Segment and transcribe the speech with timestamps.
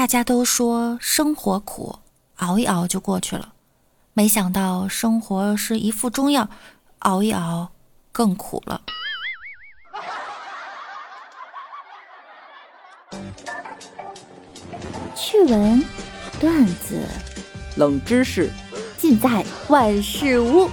[0.00, 1.98] 大家都说生活苦，
[2.36, 3.52] 熬一熬就过去了。
[4.14, 6.48] 没想到生活是一副中药，
[7.00, 7.68] 熬一熬
[8.10, 8.80] 更苦了。
[15.14, 15.84] 趣闻、
[16.40, 17.06] 段子、
[17.76, 18.50] 冷知识，
[18.96, 20.70] 尽在万事屋。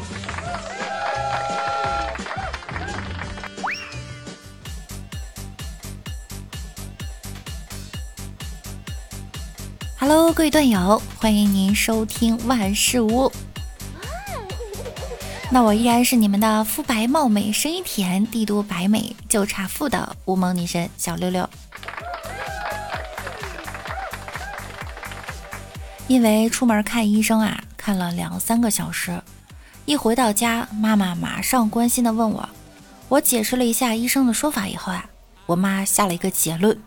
[10.09, 13.29] Hello，各位段友，欢迎您收听万事屋。
[15.51, 21.49] 那我依然是你们的肤白貌美、声音甜、帝都白美就差富的乌蒙女神小六六。
[26.07, 29.21] 因为出门看医生啊，看了两三个小时，
[29.83, 32.47] 一回到家，妈妈马上关心的问我，
[33.09, 35.09] 我解释了一下医生的说法以后啊，
[35.47, 36.81] 我妈下了一个结论：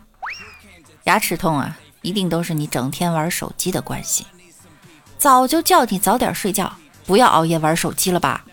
[1.03, 1.77] 牙齿痛啊。
[2.01, 4.25] 一定都是你整天玩手机的关系，
[5.17, 6.73] 早就叫你早点睡觉，
[7.05, 8.43] 不要熬夜玩手机了吧？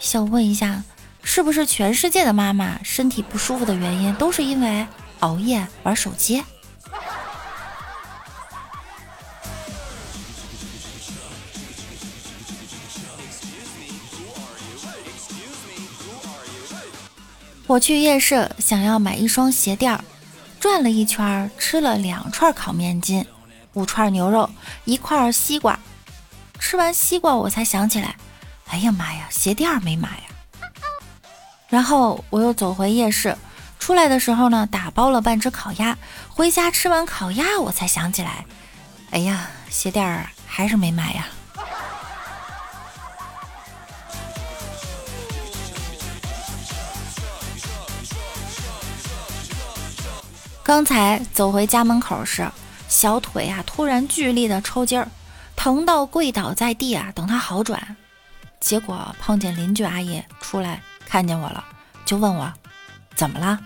[0.00, 0.82] 想问一下，
[1.22, 4.86] 是不是全世界的妈妈身体不舒服的原因都是因为
[5.20, 6.42] 熬夜玩手机？
[17.66, 20.02] 我去夜市想要买一双鞋垫儿。
[20.60, 23.24] 转了一圈，吃了两串烤面筋，
[23.74, 24.50] 五串牛肉，
[24.84, 25.78] 一块西瓜。
[26.58, 28.16] 吃完西瓜，我才想起来，
[28.66, 30.24] 哎呀妈呀，鞋垫没买呀！
[31.68, 33.36] 然后我又走回夜市，
[33.78, 35.96] 出来的时候呢，打包了半只烤鸭。
[36.28, 38.44] 回家吃完烤鸭，我才想起来，
[39.10, 41.28] 哎呀，鞋垫还是没买呀。
[50.68, 52.46] 刚才走回家门口时，
[52.90, 55.08] 小腿啊突然剧烈的抽筋儿，
[55.56, 57.96] 疼到跪倒在地啊，等他好转。
[58.60, 61.64] 结果碰见邻居阿姨出来看见我了，
[62.04, 62.52] 就问我
[63.16, 63.58] 怎么了，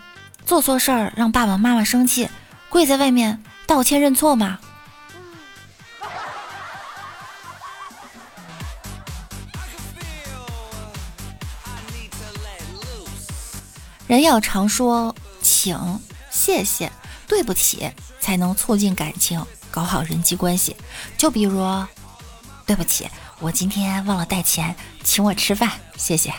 [0.46, 2.28] 做错事儿让爸爸妈妈生气，
[2.68, 4.60] 跪在外面道歉认错吗？
[14.06, 15.76] 人要常说请。
[16.32, 16.91] 谢谢，
[17.28, 20.75] 对不起，才能促进感情，搞好人际关系。
[21.19, 21.62] 就比如，
[22.65, 23.06] 对不起，
[23.38, 26.32] 我今天忘了带钱，请我吃饭，谢谢。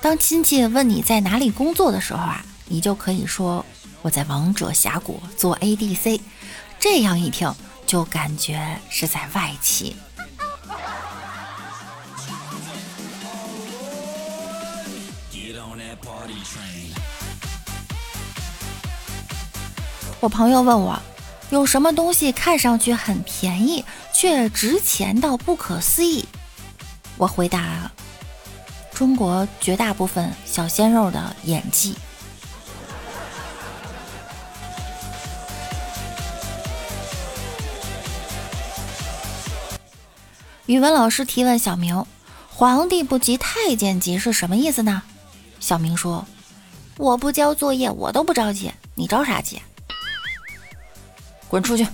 [0.00, 3.66] 当亲戚问你在哪里工作的时候啊，你就可以说
[4.00, 6.20] 我在王者峡谷做 ADC，
[6.80, 7.54] 这样一听。
[7.88, 9.96] 就感觉是在外企。
[20.20, 21.00] 我朋友问我，
[21.48, 23.82] 有什么东西看上去很便宜，
[24.12, 26.26] 却值钱到不可思议？
[27.16, 27.90] 我回答：
[28.92, 31.96] 中国绝大部分小鲜肉的演技。
[40.68, 42.04] 语文老师提问小明
[42.52, 45.02] ：“皇帝不急太监急是什么意思呢？”
[45.60, 46.26] 小明说
[46.98, 49.62] ：“我不交作业，我都不着急，你着啥急？
[51.48, 51.86] 滚出去！”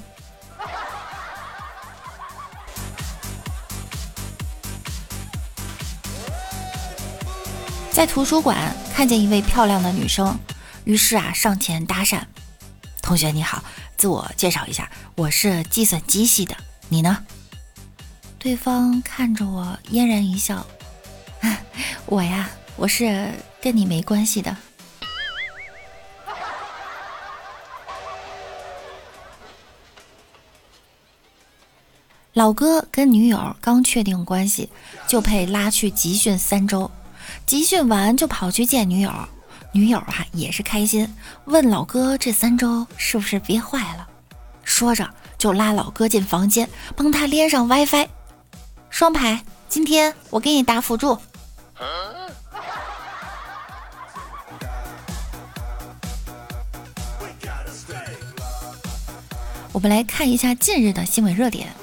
[7.93, 10.37] 在图书馆看见一位漂亮的女生，
[10.83, 12.23] 于是啊上前搭讪
[13.01, 13.63] ：“同学你好，
[13.97, 16.57] 自我介绍一下，我是计算机系的，
[16.89, 17.25] 你呢？”
[18.45, 20.67] 对方看着我，嫣然一笑
[22.05, 24.55] ：“我呀，我是跟你没关系的。”
[32.35, 34.69] 老哥跟女友刚确定关系，
[35.07, 36.91] 就被拉去集训三周。
[37.47, 39.11] 集训完就跑去见女友，
[39.73, 41.17] 女友啊也是开心，
[41.47, 44.07] 问老哥这三周是不是憋坏了？
[44.65, 45.09] 说着
[45.39, 48.07] 就拉老哥进房间，帮他连上 WiFi。
[48.95, 51.19] 双排，今天我给你打辅助。
[59.73, 61.75] 我们来看一下近日的新闻热点：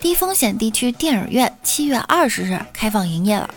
[0.00, 3.50] 低风险地区电影院七月二十日开放营业了，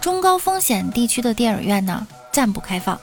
[0.00, 2.98] 中高风险地区的电影院呢暂不开放。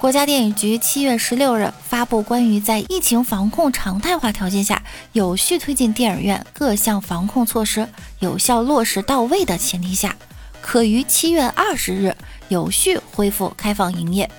[0.00, 4.80] 国家电影局七月十六日发布关于在疫情防控常态化条件下，
[5.12, 7.88] 有序推进电影院各项防控措施
[8.20, 10.14] 有效落实到位的前提下，
[10.62, 12.16] 可于七月二十日
[12.46, 14.30] 有序恢复开放营业。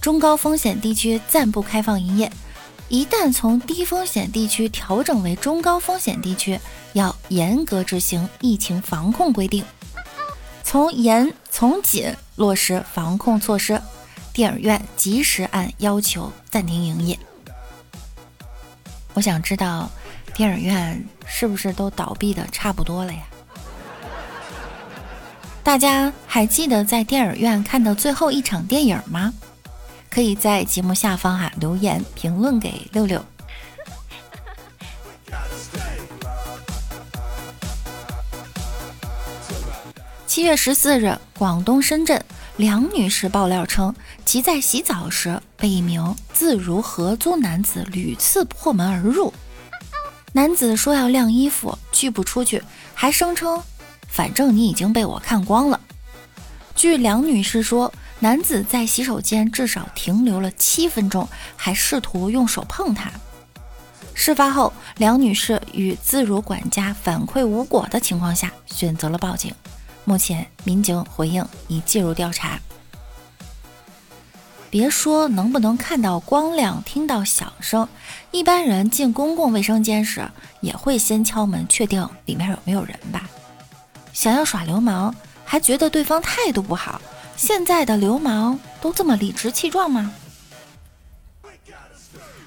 [0.00, 2.30] 中高风险地区暂不开放营业，
[2.88, 6.58] 一旦从低风险地区调整为中高风险地区，
[6.92, 9.64] 要严格执行疫情防控规定，
[10.62, 13.82] 从严从紧落实防控措施。
[14.38, 17.18] 电影院及时按要求暂停营业。
[19.14, 19.90] 我想知道，
[20.32, 23.18] 电影院是不是都倒闭的差不多了呀？
[25.64, 29.34] 大家还记得在电影院看的最后一场电影吗？
[30.08, 33.20] 可以在节目下方啊留言评论给六六。
[40.28, 42.24] 七月十四日，广东深圳。
[42.56, 43.94] 梁女士爆料称，
[44.28, 49.32] 其在洗澡时被一名自如合租男子屡次破门而入。
[50.34, 53.62] 男子说要晾衣服，拒不出去，还声称
[54.06, 55.80] ：“反正你已经被我看光了。”
[56.76, 61.26] 据梁女士说，男子在洗手间至少停留了七分钟，
[61.56, 63.10] 还试图用手碰她。
[64.12, 69.54] 事发后，梁女士与自如管家反馈无果的情况下，选择了报警。
[70.04, 72.60] 目前，民警回应已介入调查。
[74.70, 77.88] 别说能不能看到光亮、听到响声，
[78.30, 80.28] 一般人进公共卫生间时
[80.60, 83.28] 也会先敲门，确定里面有没有人吧？
[84.12, 87.00] 想要耍流氓，还觉得对方态度不好。
[87.36, 90.12] 现在的流氓都这么理直气壮吗？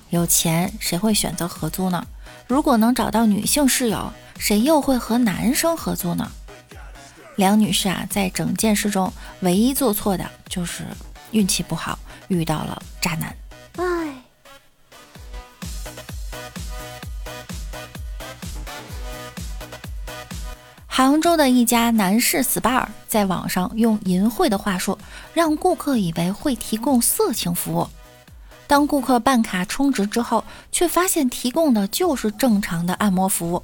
[0.10, 2.06] 有钱谁会选择合租呢？
[2.46, 6.30] 如果能找到女性室友，谁又会和男生合租呢？
[7.38, 10.84] 梁女士啊，在整件事中唯一做错的就是
[11.31, 11.98] 运气不好，
[12.28, 13.36] 遇到了渣男。
[13.78, 14.13] 唉。
[20.88, 24.98] 杭州的一家男士 SPA 在网上用淫秽的话术，
[25.33, 27.88] 让顾客以为会提供色情服务。
[28.68, 33.63] 当顾客办卡充值之后，却发现提供的就是正常的按摩服务。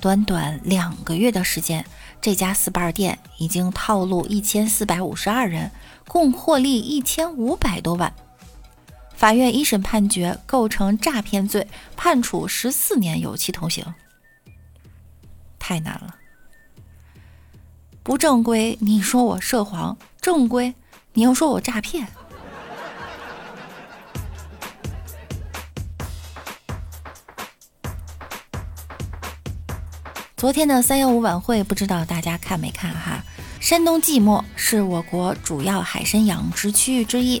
[0.00, 1.84] 短短两个月的时间。
[2.22, 5.72] 这家 SPA 店已经套路一千四百五十二人，
[6.06, 8.14] 共获利一千五百多万。
[9.16, 11.66] 法院一审判决构成诈骗罪，
[11.96, 13.84] 判处十四年有期徒刑。
[15.58, 16.14] 太难了，
[18.04, 20.72] 不正规，你说我涉黄；正规，
[21.14, 22.06] 你又说我诈骗。
[30.42, 33.22] 昨天的三幺五晚会，不知道大家看没看哈？
[33.60, 37.40] 山东即墨是我国主要海参养殖区域之一。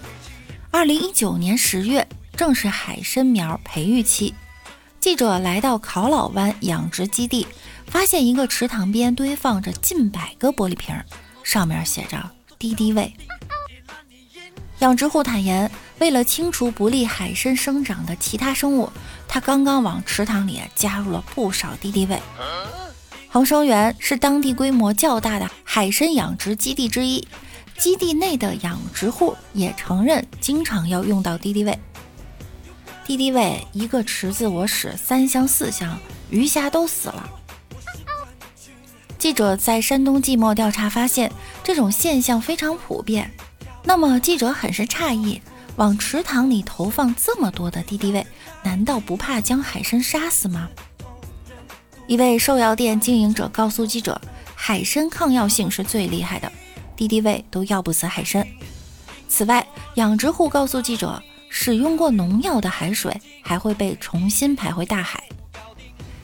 [0.70, 2.06] 二零一九年十月，
[2.36, 4.32] 正是海参苗培育期。
[5.00, 7.44] 记者来到考老湾养殖基地，
[7.88, 10.94] 发现一个池塘边堆放着近百个玻璃瓶，
[11.42, 13.12] 上面写着“敌敌畏”。
[14.78, 18.88] 养殖户坦言，为了清除不利海参生长的其他生物，
[19.26, 22.22] 他刚刚往池塘里加入了不少敌敌畏。
[23.32, 27.26] 恒生园是当地规模较大的海参养殖基地之一，
[27.78, 31.78] 基地内的养殖户也承认经常要用到敌敌畏。
[33.06, 35.98] 敌敌畏一个池子我使三箱四箱，
[36.28, 37.30] 鱼虾都死了。
[39.16, 41.32] 记者在山东即墨调查发现，
[41.64, 43.30] 这种现象非常普遍。
[43.82, 45.40] 那么记者很是诧异，
[45.76, 48.26] 往池塘里投放这么多的敌敌畏，
[48.62, 50.68] 难道不怕将海参杀死吗？
[52.12, 54.20] 一位兽药店经营者告诉记者
[54.54, 56.52] ：“海参抗药性是最厉害的，
[56.94, 58.46] 敌敌畏都药不死海参。”
[59.30, 65.24] 此外，养殖户告诉记者，使用过农药的海水还会被重新排回大海。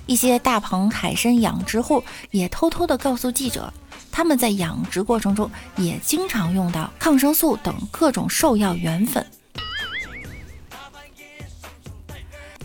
[0.05, 3.73] 一些大棚海参养殖户也偷偷地告诉记者，
[4.13, 9.27] 他们在养殖过程中也经常用到抗生素等各种兽药原粉。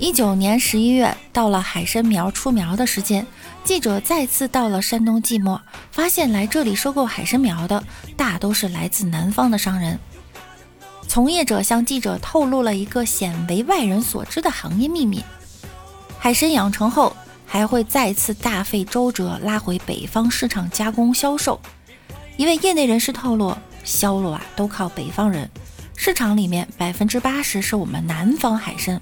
[0.03, 3.25] 一九年十一月，到了海参苗出苗的时间，
[3.63, 5.61] 记者再次到了山东即墨，
[5.93, 7.81] 发现来这里收购海参苗的
[8.17, 9.97] 大都是来自南方的商人。
[11.07, 15.23] 从业者向记者透露了一个鲜为外人所知的行业秘密：
[16.19, 21.57] 海参养成后，还会再次大费周折拉回北方市场加工销售。
[22.35, 23.55] 一位业内人士透露，
[23.85, 25.49] 销路啊都靠北方人，
[25.95, 28.99] 市场里面百分之八十是我们南方海参。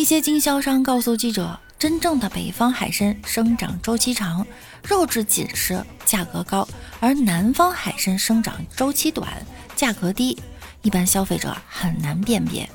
[0.00, 4.46] 一些经销商告诉记者，真正的北方海参生长周期长，
[4.82, 6.66] 肉质紧实，价格高；
[7.00, 9.30] 而南方海参生长周期短，
[9.76, 10.42] 价格低，
[10.80, 12.66] 一般消费者很难辨别，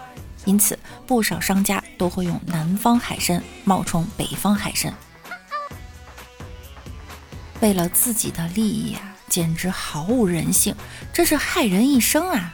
[0.46, 0.77] 因此
[1.08, 4.94] 不少商家都会用南方海参冒充北方海参。
[7.60, 10.75] 为了自己的利益啊，简直毫无人性，
[11.12, 12.53] 这是害人一生啊！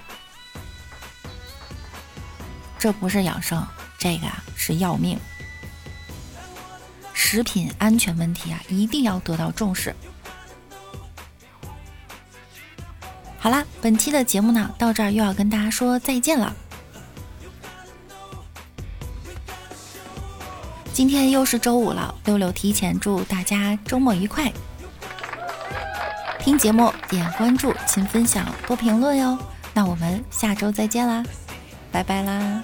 [2.79, 3.67] 这不是养生，
[4.01, 5.19] 这个啊是要命。
[7.13, 9.95] 食品安全问题啊，一定要得到重视。
[13.37, 16.51] 好啦，本期的节目呢，到这儿又要跟大家说再见了。
[20.91, 24.51] 今天又是周五了，六六提前祝大家周末愉快。
[26.39, 29.37] 听节目点关注，勤分享多评论哟。
[29.75, 31.23] 那我们下周再见啦，
[31.91, 32.63] 拜拜啦。